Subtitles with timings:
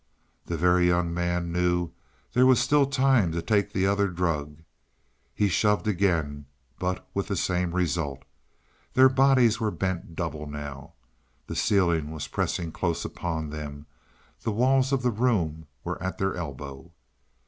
[0.47, 1.91] The Very Young Man knew
[2.33, 4.63] there was still time to take the other drug.
[5.31, 6.47] He shoved again,
[6.79, 8.23] but with the same result.
[8.95, 10.93] Their bodies were bent double now.
[11.45, 13.85] The ceiling was pressing close upon them;
[14.41, 16.91] the walls of the room were at their elbow.